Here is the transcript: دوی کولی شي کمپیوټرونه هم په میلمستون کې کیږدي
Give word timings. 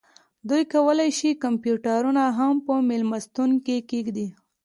دوی 0.49 0.63
کولی 0.73 1.09
شي 1.17 1.29
کمپیوټرونه 1.43 2.23
هم 2.37 2.53
په 2.65 2.73
میلمستون 2.89 3.51
کې 3.65 3.77
کیږدي 3.89 4.27